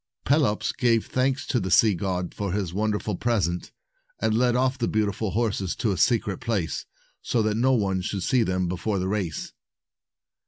[0.25, 3.71] Pelops gave thanks to the sea god for his wonderful present,
[4.19, 6.87] and led off the beautiful horses to a secret place,
[7.21, 9.53] so that no one should see them before the race.